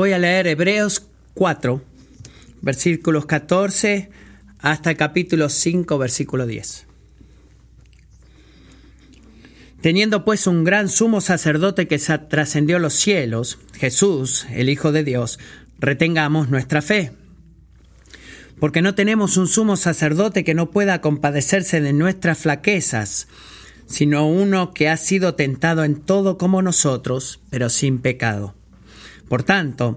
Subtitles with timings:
[0.00, 1.84] Voy a leer Hebreos 4,
[2.62, 4.08] versículos 14
[4.58, 6.86] hasta capítulo 5, versículo 10.
[9.82, 15.38] Teniendo pues un gran sumo sacerdote que trascendió los cielos, Jesús, el Hijo de Dios,
[15.78, 17.12] retengamos nuestra fe.
[18.58, 23.28] Porque no tenemos un sumo sacerdote que no pueda compadecerse de nuestras flaquezas,
[23.84, 28.54] sino uno que ha sido tentado en todo como nosotros, pero sin pecado.
[29.30, 29.96] Por tanto,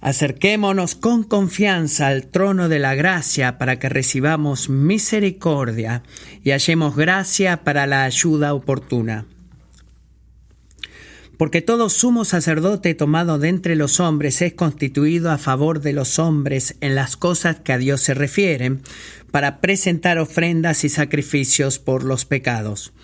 [0.00, 6.02] acerquémonos con confianza al trono de la gracia para que recibamos misericordia
[6.42, 9.26] y hallemos gracia para la ayuda oportuna.
[11.36, 16.18] Porque todo sumo sacerdote tomado de entre los hombres es constituido a favor de los
[16.18, 18.80] hombres en las cosas que a Dios se refieren,
[19.30, 22.94] para presentar ofrendas y sacrificios por los pecados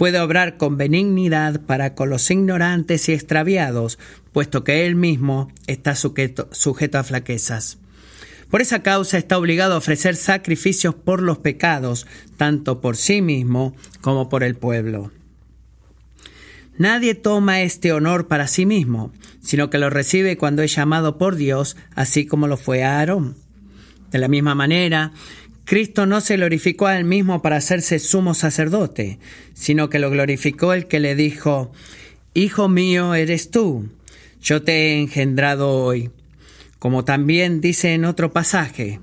[0.00, 3.98] puede obrar con benignidad para con los ignorantes y extraviados,
[4.32, 6.48] puesto que él mismo está sujeto,
[6.94, 7.76] a flaquezas.
[8.48, 12.06] Por esa causa está obligado a ofrecer sacrificios por los pecados,
[12.38, 15.12] tanto por sí mismo como por el pueblo.
[16.78, 21.36] Nadie toma este honor para sí mismo, sino que lo recibe cuando es llamado por
[21.36, 23.36] Dios, así como lo fue a Aarón.
[24.10, 25.12] De la misma manera,
[25.70, 29.20] Cristo no se glorificó a él mismo para hacerse sumo sacerdote,
[29.54, 31.70] sino que lo glorificó el que le dijo,
[32.34, 33.88] Hijo mío eres tú,
[34.42, 36.10] yo te he engendrado hoy.
[36.80, 38.98] Como también dice en otro pasaje,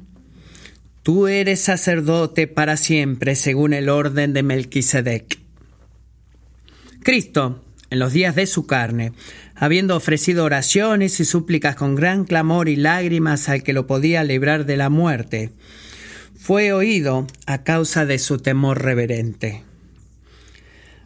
[1.04, 5.40] Tú eres sacerdote para siempre según el orden de Melquisedec.
[7.02, 9.14] Cristo, en los días de su carne,
[9.56, 14.66] habiendo ofrecido oraciones y súplicas con gran clamor y lágrimas al que lo podía librar
[14.66, 15.54] de la muerte,
[16.48, 19.66] fue oído a causa de su temor reverente.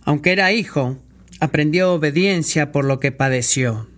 [0.03, 0.99] Aunque era hijo,
[1.39, 3.89] aprendió obediencia por lo que padeció.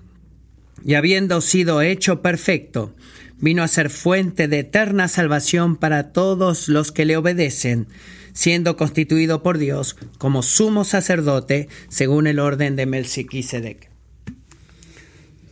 [0.85, 2.95] Y habiendo sido hecho perfecto,
[3.39, 7.88] vino a ser fuente de eterna salvación para todos los que le obedecen,
[8.31, 13.92] siendo constituido por Dios como sumo sacerdote según el orden de Melquisedec.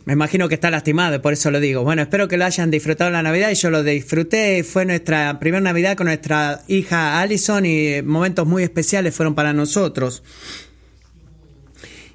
[0.04, 1.84] Me imagino que está lastimado por eso lo digo.
[1.84, 4.64] Bueno, espero que lo hayan disfrutado la Navidad y yo lo disfruté.
[4.64, 10.24] Fue nuestra primera Navidad con nuestra hija Allison y momentos muy especiales fueron para nosotros.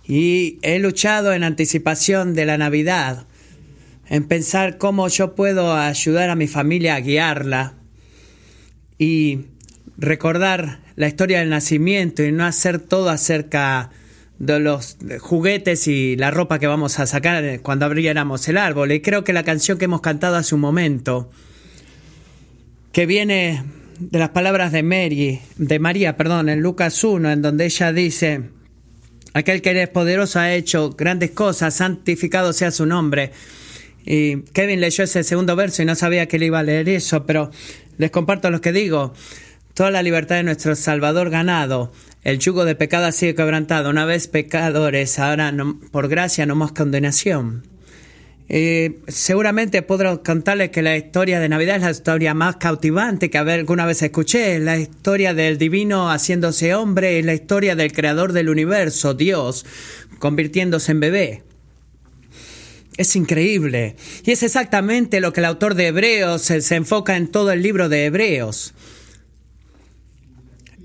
[0.05, 3.25] Y he luchado en anticipación de la Navidad,
[4.09, 7.75] en pensar cómo yo puedo ayudar a mi familia a guiarla
[8.97, 9.45] y
[9.97, 14.06] recordar la historia del nacimiento y no hacer todo acerca de
[14.39, 18.91] los juguetes y la ropa que vamos a sacar cuando abriéramos el árbol.
[18.91, 21.29] Y creo que la canción que hemos cantado hace un momento,
[22.91, 23.63] que viene
[23.99, 28.43] de las palabras de Mary, de María, perdón, en Lucas 1, en donde ella dice,
[29.33, 33.31] aquel que eres poderoso ha hecho grandes cosas, santificado sea su nombre.
[34.05, 37.25] Y Kevin leyó ese segundo verso y no sabía que le iba a leer eso,
[37.25, 37.51] pero
[37.97, 39.13] les comparto lo que digo.
[39.77, 41.91] Toda la libertad de nuestro Salvador ganado
[42.23, 43.91] el yugo de pecado ha sido quebrantado.
[43.91, 45.53] Una vez pecadores, ahora
[45.91, 47.61] por gracia no más condenación.
[48.49, 53.37] Eh, seguramente puedo contarles que la historia de Navidad es la historia más cautivante que
[53.37, 54.57] alguna vez escuché.
[54.57, 59.63] La historia del divino haciéndose hombre, es la historia del creador del universo, Dios,
[60.17, 61.43] convirtiéndose en bebé.
[62.97, 63.95] Es increíble.
[64.25, 67.89] Y es exactamente lo que el autor de Hebreos se enfoca en todo el libro
[67.89, 68.73] de Hebreos.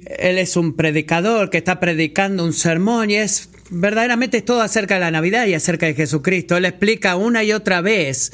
[0.07, 5.01] Él es un predicador que está predicando un sermón y es verdaderamente todo acerca de
[5.01, 6.57] la Navidad y acerca de Jesucristo.
[6.57, 8.33] Él explica una y otra vez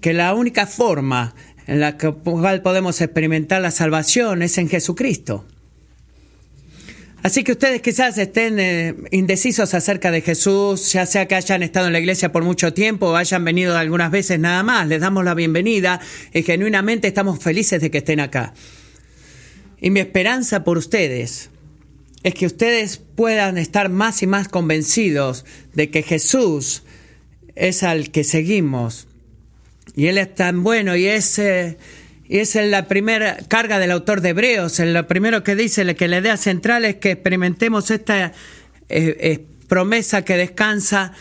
[0.00, 1.34] que la única forma
[1.66, 5.46] en la que podemos experimentar la salvación es en Jesucristo.
[7.22, 11.86] Así que ustedes quizás estén eh, indecisos acerca de Jesús, ya sea que hayan estado
[11.86, 15.22] en la iglesia por mucho tiempo o hayan venido algunas veces nada más, les damos
[15.22, 16.00] la bienvenida
[16.32, 18.54] y genuinamente estamos felices de que estén acá.
[19.80, 21.50] Y mi esperanza por ustedes
[22.22, 26.82] es que ustedes puedan estar más y más convencidos de que Jesús
[27.54, 29.08] es al que seguimos.
[29.96, 31.78] Y Él es tan bueno y es, eh,
[32.28, 34.78] y es la primera carga del autor de Hebreos.
[34.80, 38.32] Lo primero que dice, que la idea central es que experimentemos esta eh,
[38.88, 41.12] eh, promesa que descansa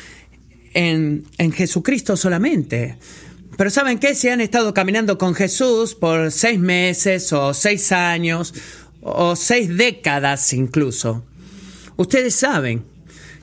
[0.74, 2.98] en, en Jesucristo solamente.
[3.60, 4.16] Pero ¿saben qué?
[4.16, 8.54] Si han estado caminando con Jesús por seis meses o seis años
[9.02, 11.26] o seis décadas incluso,
[11.98, 12.86] ustedes saben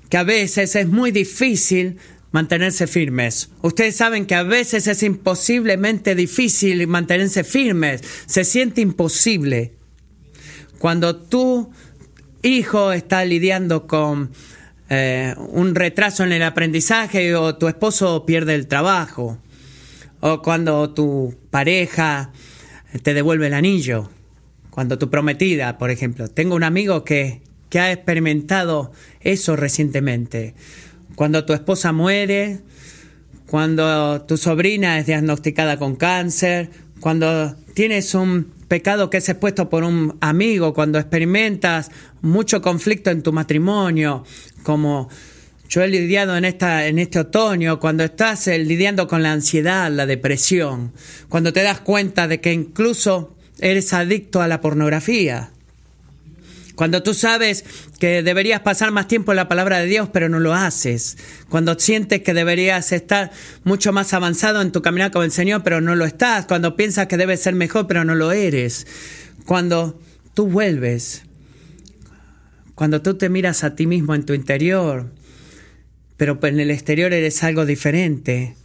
[0.09, 1.99] que a veces es muy difícil
[2.33, 3.51] mantenerse firmes.
[3.61, 8.01] Ustedes saben que a veces es imposiblemente difícil mantenerse firmes.
[8.25, 9.75] Se siente imposible.
[10.79, 11.71] Cuando tu
[12.41, 14.31] hijo está lidiando con
[14.89, 19.43] eh, un retraso en el aprendizaje o tu esposo pierde el trabajo
[20.21, 22.33] o cuando tu pareja
[23.03, 24.11] te devuelve el anillo,
[24.71, 26.29] cuando tu prometida, por ejemplo.
[26.29, 30.55] Tengo un amigo que, que ha experimentado eso recientemente.
[31.15, 32.61] Cuando tu esposa muere,
[33.47, 36.71] cuando tu sobrina es diagnosticada con cáncer,
[37.01, 41.91] cuando tienes un pecado que es expuesto por un amigo, cuando experimentas
[42.21, 44.25] mucho conflicto en tu matrimonio,
[44.63, 45.09] como
[45.69, 49.91] yo he lidiado en, esta, en este otoño, cuando estás eh, lidiando con la ansiedad,
[49.91, 50.93] la depresión,
[51.29, 55.51] cuando te das cuenta de que incluso eres adicto a la pornografía,
[56.77, 57.65] cuando tú sabes
[57.99, 61.17] que deberías pasar más tiempo en la palabra de Dios, pero no lo haces.
[61.49, 63.33] Cuando sientes que deberías estar
[63.65, 66.45] mucho más avanzado en tu caminar con el Señor, pero no lo estás.
[66.45, 68.87] Cuando piensas que debes ser mejor, pero no lo eres.
[69.47, 69.99] Cuando
[70.35, 71.23] tú vuelves.
[72.75, 75.11] Cuando tú te miras a ti mismo en tu interior,
[76.17, 78.57] pero en el exterior eres algo diferente.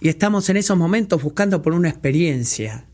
[0.00, 2.86] Y estamos en esos momentos buscando por una experiencia.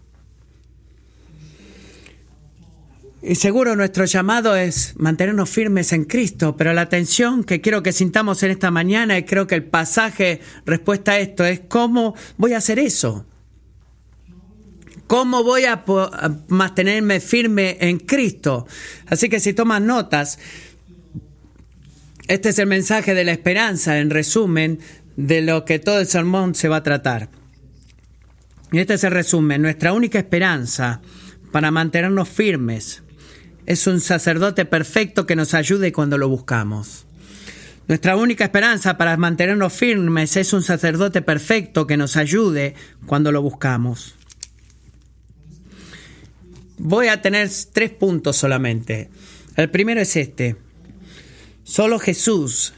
[3.21, 7.93] Y seguro nuestro llamado es mantenernos firmes en Cristo, pero la atención que quiero que
[7.93, 12.53] sintamos en esta mañana, y creo que el pasaje respuesta a esto es cómo voy
[12.53, 13.27] a hacer eso.
[15.09, 15.85] ¿Cómo voy a,
[16.49, 18.67] mantenerme firme en Cristo?
[19.07, 20.39] Así que si tomas notas,
[22.29, 24.79] este es el mensaje de la esperanza, en resumen,
[25.17, 27.31] de lo que todo el sermón se va a tratar.
[28.71, 29.63] Y este es el resumen.
[29.63, 31.01] Nuestra única esperanza
[31.53, 33.03] para mantenernos firmes
[33.65, 37.07] es un sacerdote perfecto que nos ayude cuando lo buscamos.
[37.89, 42.75] Nuestra única esperanza para mantenernos firmes es un sacerdote perfecto que nos ayude
[43.07, 44.15] cuando lo buscamos.
[46.77, 49.09] Voy a tener tres puntos solamente.
[49.57, 50.68] El primero es este.
[51.69, 52.73] Solo Jesús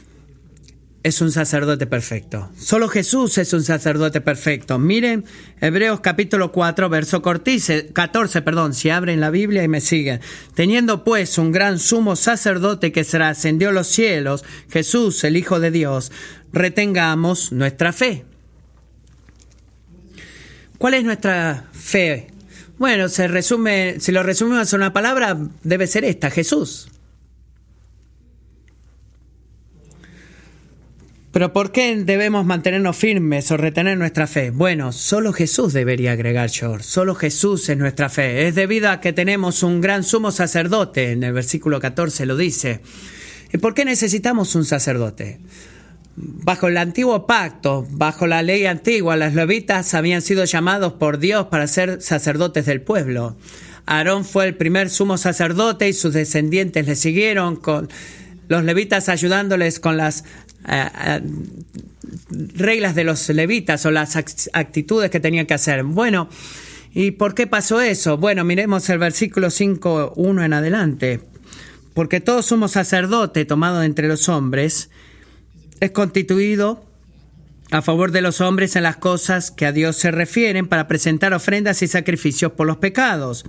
[1.01, 2.51] es un sacerdote perfecto.
[2.59, 4.79] Solo Jesús es un sacerdote perfecto.
[4.79, 5.23] Miren
[5.61, 10.19] Hebreos capítulo 4, verso 14, perdón, si abren la Biblia y me siguen.
[10.55, 15.71] Teniendo pues un gran sumo sacerdote que se ascendió los cielos, Jesús, el Hijo de
[15.71, 16.11] Dios,
[16.51, 18.25] retengamos nuestra fe.
[20.77, 22.27] ¿Cuál es nuestra fe?
[22.77, 26.89] Bueno, se resume, si lo resumimos en una palabra, debe ser esta, Jesús.
[31.31, 34.51] Pero ¿por qué debemos mantenernos firmes o retener nuestra fe?
[34.51, 36.83] Bueno, solo Jesús debería agregar short.
[36.83, 38.47] Solo Jesús es nuestra fe.
[38.47, 42.81] Es debido a que tenemos un gran sumo sacerdote, en el versículo 14 lo dice.
[43.53, 45.39] ¿Y por qué necesitamos un sacerdote?
[46.17, 51.47] Bajo el antiguo pacto, bajo la ley antigua, las levitas habían sido llamados por Dios
[51.47, 53.37] para ser sacerdotes del pueblo.
[53.85, 57.87] Aarón fue el primer sumo sacerdote y sus descendientes le siguieron con
[58.49, 60.25] los levitas ayudándoles con las
[62.55, 65.83] reglas de los levitas o las actitudes que tenían que hacer.
[65.83, 66.29] Bueno,
[66.93, 68.17] ¿y por qué pasó eso?
[68.17, 71.21] Bueno, miremos el versículo 5.1 en adelante.
[71.93, 74.89] Porque todo sumo sacerdote tomado entre los hombres
[75.79, 76.85] es constituido
[77.71, 81.33] a favor de los hombres en las cosas que a Dios se refieren para presentar
[81.33, 83.45] ofrendas y sacrificios por los pecados.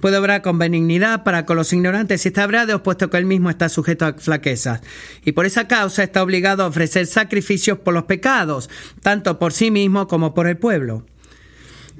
[0.00, 3.48] Puede obrar con benignidad para con los ignorantes y está establados, puesto que él mismo
[3.48, 4.80] está sujeto a flaquezas.
[5.24, 8.68] Y por esa causa está obligado a ofrecer sacrificios por los pecados,
[9.00, 11.06] tanto por sí mismo como por el pueblo.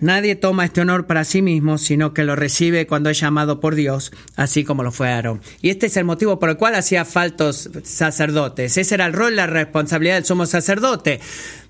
[0.00, 3.74] Nadie toma este honor para sí mismo, sino que lo recibe cuando es llamado por
[3.74, 5.40] Dios, así como lo fue Aarón.
[5.60, 8.76] Y este es el motivo por el cual hacía faltos sacerdotes.
[8.76, 11.20] Ese era el rol, la responsabilidad del sumo sacerdote.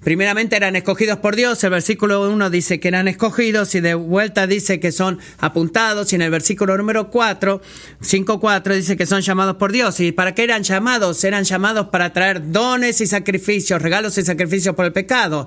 [0.02, 4.48] Primeramente eran escogidos por Dios, el versículo 1 dice que eran escogidos y de vuelta
[4.48, 7.60] dice que son apuntados y en el versículo número 4,
[8.00, 10.00] 5.4 dice que son llamados por Dios.
[10.00, 11.22] ¿Y para qué eran llamados?
[11.22, 15.46] Eran llamados para traer dones y sacrificios, regalos y sacrificios por el pecado.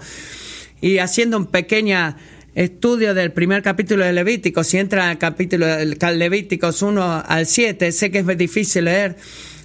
[0.79, 2.15] Y haciendo un pequeña
[2.55, 8.11] estudio del primer capítulo de Levítico, si entra al capítulo Levíticos 1 al 7, sé
[8.11, 9.17] que es difícil leer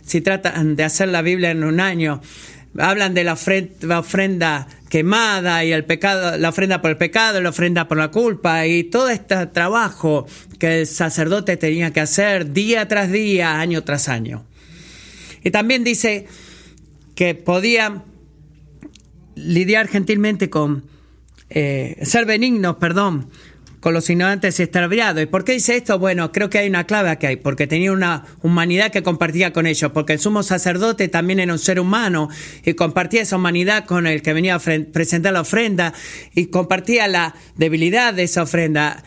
[0.05, 2.21] si tratan de hacer la Biblia en un año.
[2.77, 7.87] Hablan de la ofrenda, quemada y el pecado, la ofrenda por el pecado, la ofrenda
[7.87, 10.27] por la culpa y todo este trabajo
[10.59, 14.45] que el sacerdote tenía que hacer día tras día, año tras año.
[15.45, 16.27] Y también dice
[17.15, 18.03] que podía
[19.37, 20.85] lidiar gentilmente con
[21.51, 23.29] eh, ser benignos, perdón,
[23.81, 25.23] con los ignorantes y extraviados.
[25.23, 25.99] ¿Y por qué dice esto?
[25.99, 29.67] Bueno, creo que hay una clave que hay, porque tenía una humanidad que compartía con
[29.67, 32.29] ellos, porque el sumo sacerdote también era un ser humano
[32.65, 35.95] y compartía esa humanidad con el que venía a presentar la ofrenda
[36.35, 39.03] y compartía la debilidad de esa ofrenda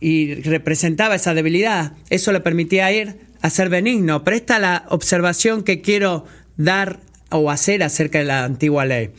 [0.00, 1.92] y representaba esa debilidad.
[2.10, 4.24] Eso le permitía ir a ser benigno.
[4.24, 6.24] Pero esta es la observación que quiero
[6.56, 9.10] dar o hacer acerca de la antigua ley.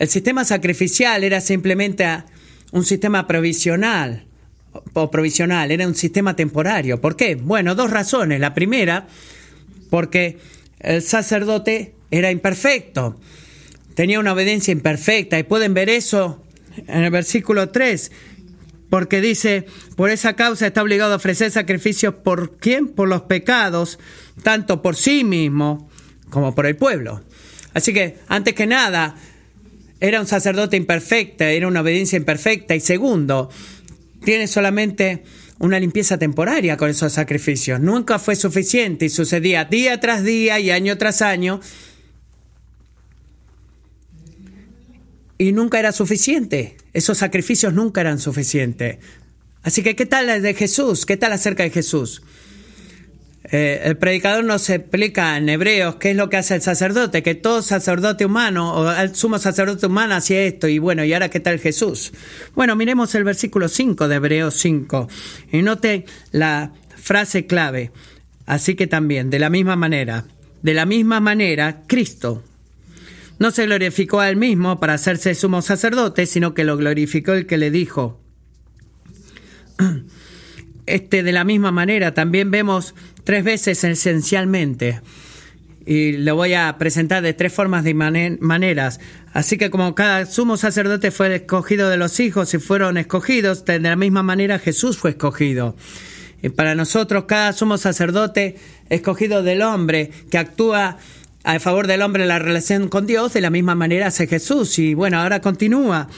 [0.00, 2.06] El sistema sacrificial era simplemente
[2.72, 4.24] un sistema provisional
[4.94, 7.02] o provisional, era un sistema temporario.
[7.02, 7.34] ¿Por qué?
[7.34, 8.40] Bueno, dos razones.
[8.40, 9.08] La primera,
[9.90, 10.38] porque
[10.78, 13.20] el sacerdote era imperfecto,
[13.94, 16.42] tenía una obediencia imperfecta y pueden ver eso
[16.86, 18.10] en el versículo 3
[18.88, 19.66] porque dice,
[19.96, 22.88] por esa causa está obligado a ofrecer sacrificios por quién?
[22.88, 23.98] Por los pecados,
[24.42, 25.90] tanto por sí mismo
[26.30, 27.22] como por el pueblo.
[27.74, 29.14] Así que, antes que nada,
[30.00, 32.74] era un sacerdote imperfecto, era una obediencia imperfecta.
[32.74, 33.50] Y segundo,
[34.24, 35.22] tiene solamente
[35.58, 37.80] una limpieza temporaria con esos sacrificios.
[37.80, 41.60] Nunca fue suficiente y sucedía día tras día y año tras año.
[45.36, 46.76] Y nunca era suficiente.
[46.94, 48.98] Esos sacrificios nunca eran suficientes.
[49.62, 51.04] Así que, ¿qué tal de Jesús?
[51.04, 52.22] ¿Qué tal acerca de Jesús?
[53.52, 57.34] Eh, el predicador nos explica en Hebreos qué es lo que hace el sacerdote, que
[57.34, 61.40] todo sacerdote humano o el sumo sacerdote humano hacía esto y bueno, ¿y ahora qué
[61.40, 62.12] tal Jesús?
[62.54, 65.08] Bueno, miremos el versículo 5 de Hebreos 5
[65.50, 67.90] y note la frase clave.
[68.46, 70.26] Así que también, de la misma manera,
[70.62, 72.44] de la misma manera, Cristo
[73.40, 77.46] no se glorificó a él mismo para hacerse sumo sacerdote, sino que lo glorificó el
[77.46, 78.20] que le dijo.
[80.86, 85.00] Este, de la misma manera, también vemos tres veces esencialmente.
[85.86, 89.00] Y lo voy a presentar de tres formas de maneras.
[89.32, 93.80] Así que como cada sumo sacerdote fue escogido de los hijos y fueron escogidos, de
[93.80, 95.76] la misma manera Jesús fue escogido.
[96.42, 98.56] Y para nosotros cada sumo sacerdote
[98.88, 100.98] escogido del hombre que actúa
[101.44, 104.78] a favor del hombre en la relación con Dios, de la misma manera hace Jesús.
[104.78, 106.08] Y bueno, ahora continúa.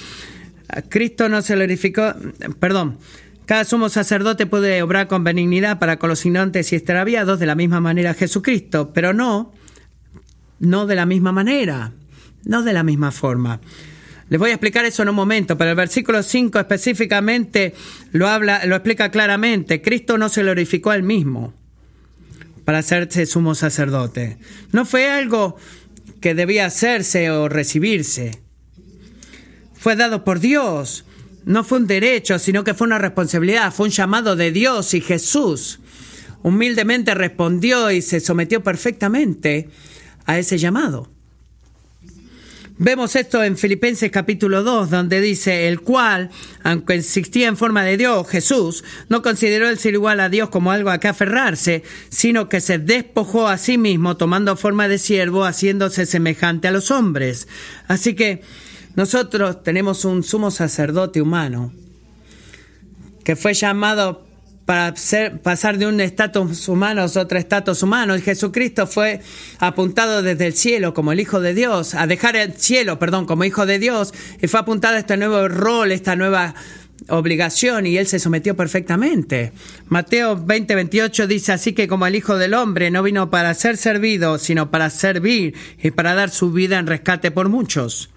[0.89, 2.15] Cristo no se glorificó,
[2.59, 2.99] perdón,
[3.47, 7.55] cada sumo sacerdote puede obrar con benignidad para con los ignorantes y extraviados de la
[7.55, 9.53] misma manera Jesucristo, pero no,
[10.61, 11.93] no de la misma manera,
[12.45, 13.61] no de la misma forma.
[14.29, 17.75] Les voy a explicar eso en un momento, pero el versículo 5 específicamente
[18.13, 19.83] lo habla, lo explica claramente.
[19.83, 21.53] Cristo no se glorificó a él mismo
[22.65, 24.39] para hacerse sumo sacerdote.
[24.71, 25.57] No fue algo
[26.21, 28.41] que debía hacerse o recibirse.
[29.75, 31.05] Fue dado por Dios.
[31.45, 35.01] No fue un derecho, sino que fue una responsabilidad, fue un llamado de Dios y
[35.01, 35.81] Jesús
[36.43, 39.69] humildemente respondió y se sometió perfectamente
[40.27, 41.09] a ese llamado.
[42.79, 46.31] Vemos esto en Filipenses capítulo 2, donde dice, el cual,
[46.65, 50.73] aunque existía en forma de Dios, Jesús, no consideró el ser igual a Dios como
[50.73, 55.45] algo a que aferrarse, sino que se despojó a sí mismo, tomando forma de siervo,
[55.45, 57.47] haciéndose semejante a los hombres.
[57.87, 58.43] Así que
[58.95, 61.73] nosotros tenemos un sumo sacerdote humano
[63.25, 64.27] que fue llamado
[64.65, 64.95] para
[65.43, 68.17] pasar de un estatus humano a otro estatus humano.
[68.17, 69.21] Y Jesucristo fue
[69.59, 73.45] apuntado desde el cielo como el Hijo de Dios, a dejar el cielo, perdón, como
[73.45, 76.55] Hijo de Dios, y fue apuntado a este nuevo rol, esta nueva
[77.09, 79.53] obligación, y él se sometió perfectamente.
[79.89, 83.77] Mateo 20, 28 dice así que como el Hijo del Hombre no vino para ser
[83.77, 88.12] servido, sino para servir y para dar su vida en rescate por muchos.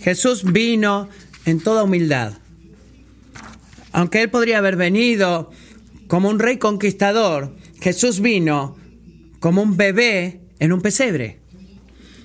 [0.00, 1.08] Jesús vino
[1.44, 2.34] en toda humildad.
[3.92, 5.50] Aunque él podría haber venido
[6.06, 8.76] como un rey conquistador, Jesús vino
[9.40, 11.38] como un bebé en un pesebre.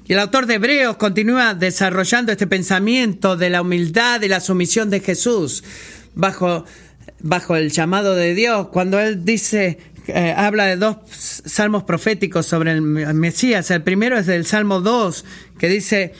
[0.05, 4.89] Y el autor de Hebreos continúa desarrollando este pensamiento de la humildad y la sumisión
[4.89, 5.63] de Jesús
[6.13, 6.65] bajo,
[7.21, 9.77] bajo el llamado de Dios, cuando él dice,
[10.07, 13.71] eh, habla de dos salmos proféticos sobre el Mesías.
[13.71, 15.23] El primero es del Salmo 2,
[15.57, 16.13] que dice,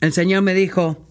[0.00, 1.06] el Señor me dijo,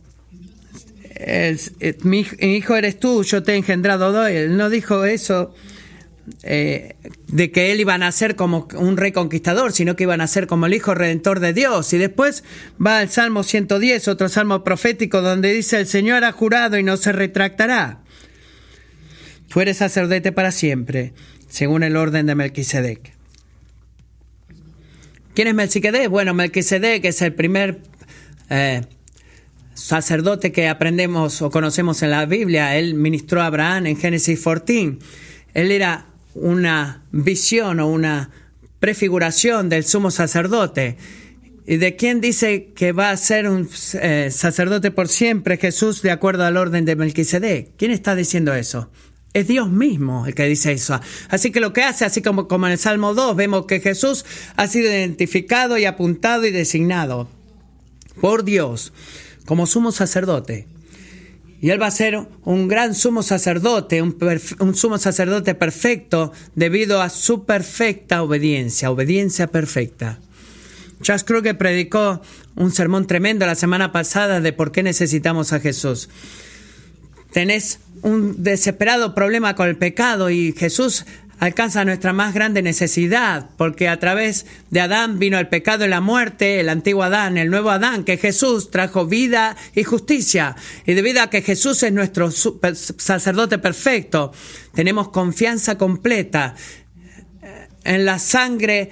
[2.04, 4.26] mi hijo eres tú, yo te he engendrado.
[4.28, 5.54] Él no dijo eso
[6.44, 6.96] eh,
[7.28, 10.48] de que él iba a nacer como un rey conquistador, sino que iba a nacer
[10.48, 11.92] como el hijo redentor de Dios.
[11.94, 12.44] Y después
[12.84, 16.98] va al Salmo 110, otro salmo profético, donde dice, el Señor ha jurado y no
[16.98, 18.00] se retractará.
[19.50, 21.14] Tú eres sacerdote para siempre,
[21.50, 23.14] según el orden de Melquisedec.
[25.34, 26.10] ¿Quién es Melquisedec?
[26.10, 27.82] Bueno, Melquisedec es el primer
[28.50, 28.82] eh,
[29.74, 32.78] sacerdote que aprendemos o conocemos en la Biblia.
[32.78, 34.98] Él ministró a Abraham en Génesis 14.
[35.54, 38.30] Él era una visión o una
[38.80, 40.98] prefiguración del sumo sacerdote.
[41.66, 46.12] ¿Y de quién dice que va a ser un eh, sacerdote por siempre Jesús de
[46.12, 47.76] acuerdo al orden de Melquisedec?
[47.78, 48.90] ¿Quién está diciendo eso?
[49.34, 51.00] Es Dios mismo el que dice eso.
[51.30, 54.26] Así que lo que hace, así como, como en el Salmo 2, vemos que Jesús
[54.56, 57.30] ha sido identificado y apuntado y designado
[58.20, 58.94] por Dios
[59.46, 60.68] como sumo sacerdote.
[61.62, 67.10] Y él va a ser un gran sumo sacerdote, un, sumo sacerdote perfecto debido a
[67.10, 70.20] su perfecta obediencia, obediencia perfecta.
[71.02, 72.22] Charles Kruger predicó
[72.56, 76.10] un sermón tremendo la semana pasada de por qué necesitamos a Jesús.
[77.32, 81.06] Tenés un desesperado problema con el pecado y Jesús
[81.40, 86.02] alcanza nuestra más grande necesidad, porque a través de Adán vino el pecado y la
[86.02, 90.56] muerte, el antiguo Adán, el nuevo Adán, que Jesús trajo vida y justicia.
[90.86, 94.32] Y debido a que Jesús es nuestro sacerdote perfecto,
[94.74, 96.56] tenemos confianza completa
[97.84, 98.90] en la sangre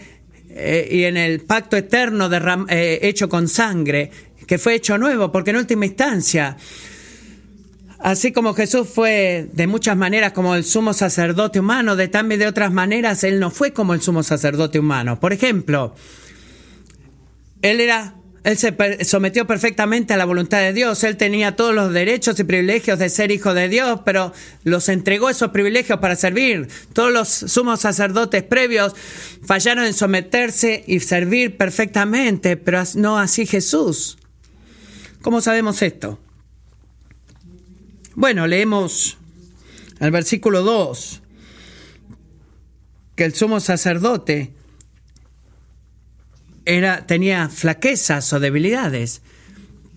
[0.50, 2.30] eh, y en el pacto eterno
[2.70, 4.10] eh, hecho con sangre,
[4.48, 6.58] que fue hecho nuevo, porque en última instancia,
[8.00, 12.48] Así como Jesús fue de muchas maneras como el sumo sacerdote humano, de también de
[12.48, 15.20] otras maneras Él no fue como el sumo sacerdote humano.
[15.20, 15.96] Por ejemplo,
[17.64, 18.14] Él era,
[18.44, 21.04] Él se sometió perfectamente a la voluntad de Dios.
[21.04, 24.32] Él tenía todos los derechos y privilegios de ser hijo de Dios, pero
[24.64, 26.68] los entregó esos privilegios para servir.
[26.94, 28.94] Todos los sumos sacerdotes previos
[29.44, 34.20] fallaron en someterse y servir perfectamente, pero no así Jesús.
[35.24, 36.20] ¿Cómo sabemos esto?
[38.18, 39.16] Bueno, leemos
[40.00, 41.22] el versículo 2,
[43.16, 44.54] que el sumo sacerdote
[46.66, 49.22] era, tenía flaquezas o debilidades,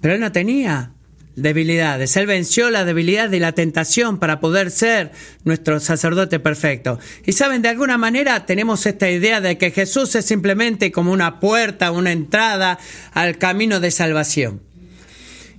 [0.02, 0.92] pero él no tenía
[1.34, 2.14] debilidades.
[2.18, 5.12] Él venció la debilidad y la tentación para poder ser
[5.44, 6.98] nuestro sacerdote perfecto.
[7.24, 11.40] Y saben, de alguna manera tenemos esta idea de que Jesús es simplemente como una
[11.40, 12.78] puerta, una entrada
[13.14, 14.60] al camino de salvación.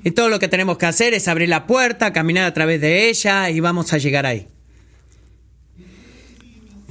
[0.04, 3.10] Y todo lo que tenemos que hacer es abrir la puerta, caminar a través de
[3.10, 4.48] ella y vamos a llegar ahí.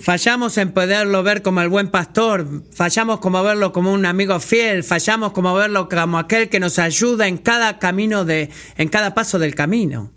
[0.00, 4.82] Fallamos en poderlo ver como el buen pastor, fallamos como verlo como un amigo fiel,
[4.82, 8.48] fallamos como verlo como aquel que nos ayuda en cada camino de,
[8.78, 10.10] en cada paso del camino.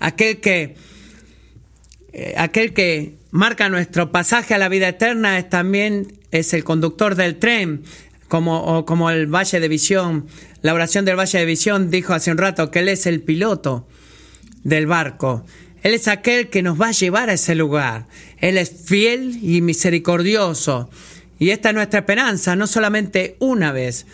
[0.00, 0.76] Aquel que,
[2.12, 7.14] eh, aquel que marca nuestro pasaje a la vida eterna es también es el conductor
[7.14, 7.84] del tren,
[8.28, 10.26] como, como el Valle de Visión,
[10.62, 13.86] la oración del Valle de Visión dijo hace un rato que Él es el piloto
[14.62, 15.44] del barco.
[15.82, 18.06] Él es aquel que nos va a llevar a ese lugar.
[18.38, 20.88] Él es fiel y misericordioso.
[21.38, 24.06] Y esta es nuestra esperanza, no solamente una vez,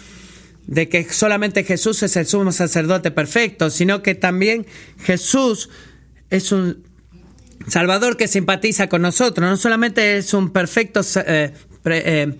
[0.66, 4.66] de que solamente Jesús es el sumo sacerdote perfecto, sino que también
[4.99, 5.70] Jesús
[6.31, 6.83] es un
[7.68, 9.49] Salvador que simpatiza con nosotros.
[9.49, 11.53] No solamente es un perfecto eh,
[11.85, 12.38] eh,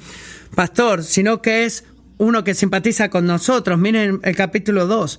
[0.55, 1.85] pastor, sino que es
[2.19, 3.79] uno que simpatiza con nosotros.
[3.79, 5.19] Miren el capítulo 2.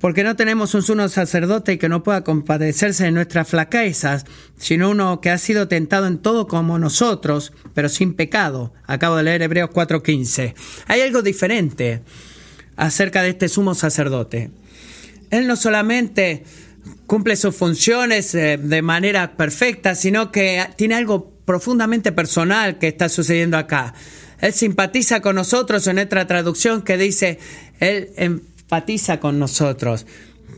[0.00, 4.24] Porque no tenemos un sumo sacerdote que no pueda compadecerse de nuestras flaquezas,
[4.58, 8.72] sino uno que ha sido tentado en todo como nosotros, pero sin pecado.
[8.86, 10.54] Acabo de leer Hebreos 4:15.
[10.88, 12.02] Hay algo diferente
[12.74, 14.50] acerca de este sumo sacerdote.
[15.30, 16.42] Él no solamente
[17.06, 23.08] cumple sus funciones eh, de manera perfecta, sino que tiene algo profundamente personal que está
[23.08, 23.94] sucediendo acá.
[24.40, 27.38] Él simpatiza con nosotros en nuestra traducción que dice,
[27.80, 30.06] Él empatiza con nosotros.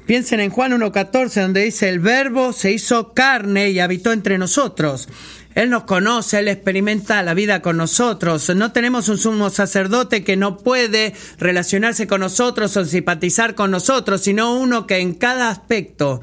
[0.06, 5.08] Piensen en Juan 1.14 donde dice, el verbo se hizo carne y habitó entre nosotros.
[5.54, 8.48] Él nos conoce, Él experimenta la vida con nosotros.
[8.56, 14.22] No tenemos un sumo sacerdote que no puede relacionarse con nosotros o simpatizar con nosotros,
[14.22, 16.22] sino uno que en cada aspecto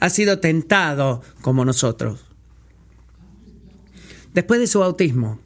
[0.00, 2.20] ha sido tentado como nosotros.
[4.32, 5.40] Después de su bautismo,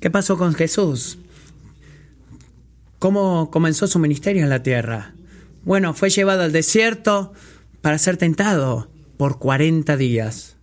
[0.00, 1.18] ¿Qué pasó con Jesús?
[2.98, 5.14] ¿Cómo comenzó su ministerio en la tierra?
[5.64, 7.32] Bueno, fue llevado al desierto
[7.80, 10.56] para ser tentado por 40 días.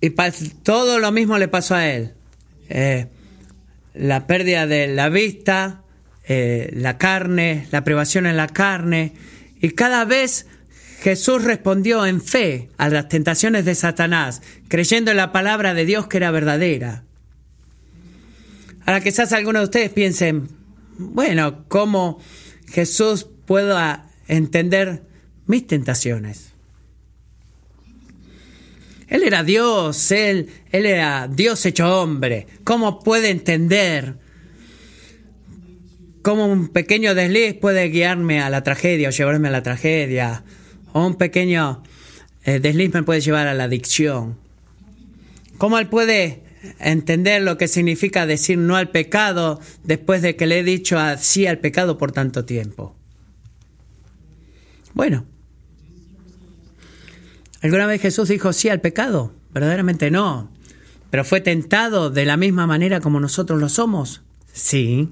[0.00, 0.10] Y
[0.62, 2.12] todo lo mismo le pasó a él.
[2.68, 3.06] Eh,
[3.94, 5.82] la pérdida de la vista,
[6.28, 9.14] eh, la carne, la privación en la carne.
[9.60, 10.46] Y cada vez
[11.00, 16.06] Jesús respondió en fe a las tentaciones de Satanás, creyendo en la palabra de Dios
[16.06, 17.04] que era verdadera.
[18.84, 20.48] Ahora quizás algunos de ustedes piensen,
[20.98, 22.20] bueno, ¿cómo
[22.68, 25.02] Jesús pueda entender
[25.46, 26.52] mis tentaciones?
[29.08, 32.46] Él era Dios, él, él era Dios hecho hombre.
[32.64, 34.16] ¿Cómo puede entender
[36.22, 40.42] cómo un pequeño desliz puede guiarme a la tragedia o llevarme a la tragedia?
[40.96, 41.82] O un pequeño
[42.46, 44.38] eh, desliz me puede llevar a la adicción.
[45.58, 46.42] ¿Cómo él puede
[46.80, 51.46] entender lo que significa decir no al pecado después de que le he dicho sí
[51.46, 52.96] al pecado por tanto tiempo?
[54.94, 55.26] Bueno,
[57.60, 59.34] ¿alguna vez Jesús dijo sí al pecado?
[59.52, 60.50] Verdaderamente no.
[61.10, 64.22] ¿Pero fue tentado de la misma manera como nosotros lo somos?
[64.50, 65.10] Sí.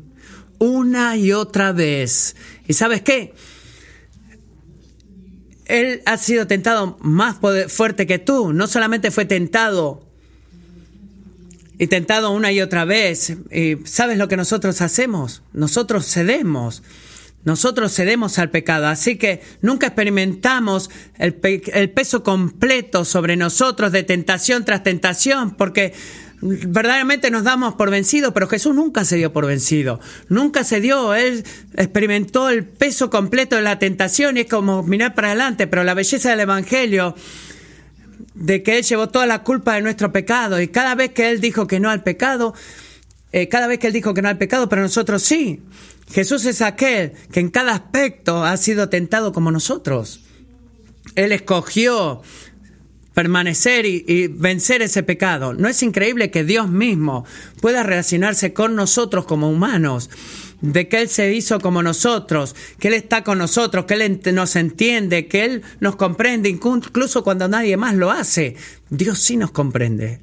[0.59, 2.37] una y otra vez.
[2.67, 3.35] ¿Y sabes qué?
[5.67, 7.37] Él ha sido tentado más
[7.69, 8.53] fuerte que tú.
[8.53, 10.03] No solamente fue tentado
[11.79, 13.37] y tentado una y otra vez.
[13.51, 15.43] ¿Y ¿Sabes lo que nosotros hacemos?
[15.53, 16.83] Nosotros cedemos.
[17.45, 21.39] Nosotros cedemos al pecado, así que nunca experimentamos el,
[21.75, 25.93] el, peso completo sobre nosotros de tentación tras tentación, porque
[26.45, 31.15] verdaderamente nos damos por vencidos, pero Jesús nunca se dio por vencido, nunca se dio,
[31.15, 31.43] Él
[31.75, 35.95] experimentó el peso completo de la tentación y es como mirar para adelante, pero la
[35.95, 37.15] belleza del Evangelio
[38.35, 41.41] de que Él llevó toda la culpa de nuestro pecado y cada vez que Él
[41.41, 42.55] dijo que no al pecado,
[43.33, 45.63] eh, cada vez que Él dijo que no al pecado, pero nosotros sí.
[46.13, 50.21] Jesús es aquel que en cada aspecto ha sido tentado como nosotros.
[51.17, 52.23] Él escogió
[53.15, 55.55] permanecer y, vencer ese pecado.
[55.55, 57.25] ¿No es increíble que Dios mismo
[57.61, 60.11] pueda relacionarse con nosotros como humanos?
[60.61, 64.57] De que Él se hizo como nosotros, que Él está con nosotros, que Él nos
[64.57, 68.57] entiende, que Él nos comprende, incluso cuando nadie más lo hace.
[68.91, 70.21] Dios sí nos comprende.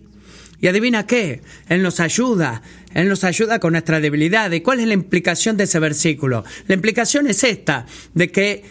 [0.59, 2.61] Y adivina qué, Él nos ayuda,
[2.93, 4.51] Él nos ayuda con nuestra debilidad.
[4.51, 6.43] ¿Y cuál es la implicación de ese versículo?
[6.67, 8.63] La implicación es esta, de que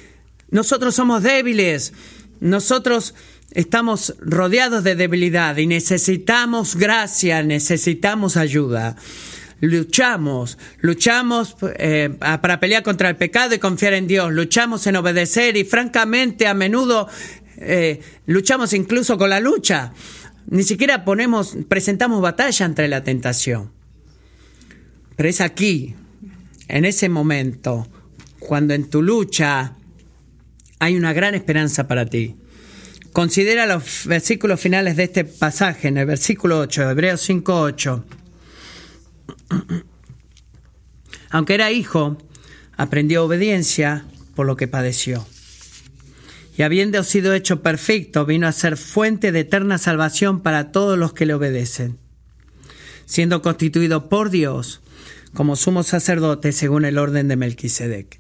[0.50, 1.92] nosotros somos débiles,
[2.40, 3.14] nosotros
[3.52, 8.96] estamos rodeados de debilidad y necesitamos gracia, necesitamos ayuda.
[9.60, 15.56] Luchamos, luchamos eh, para pelear contra el pecado y confiar en Dios, luchamos en obedecer
[15.56, 17.08] y francamente a menudo
[17.58, 19.92] eh, luchamos incluso con la lucha.
[20.46, 23.70] Ni siquiera ponemos, presentamos batalla entre la tentación.
[25.14, 25.94] Pero es aquí,
[26.66, 27.86] en ese momento,
[28.38, 29.76] cuando en tu lucha
[30.78, 32.39] hay una gran esperanza para ti.
[33.12, 38.05] Considera los versículos finales de este pasaje, en el versículo 8, Hebreos 5, 8.
[41.31, 42.18] Aunque era hijo,
[42.77, 45.27] aprendió obediencia por lo que padeció
[46.61, 51.14] y habiendo sido hecho perfecto, vino a ser fuente de eterna salvación para todos los
[51.14, 51.96] que le obedecen,
[53.07, 54.83] siendo constituido por Dios
[55.33, 58.19] como sumo sacerdote según el orden de Melquisedec.